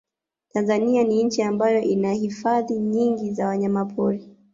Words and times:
Tanzania 0.53 1.03
ni 1.03 1.23
nchi 1.23 1.41
ambayo 1.41 1.81
ina 1.81 2.13
hifadhi 2.13 2.79
nyingi 2.79 3.31
za 3.33 3.47
wanyamapori 3.47 4.29